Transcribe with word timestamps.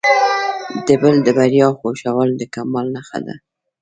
د 0.85 0.87
بل 1.01 1.15
د 1.23 1.27
بریا 1.37 1.67
خوښول 1.79 2.29
د 2.37 2.41
کمال 2.53 2.87
نښه 2.95 3.19
ده. 3.25 3.35